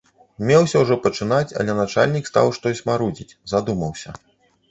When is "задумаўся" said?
3.51-4.09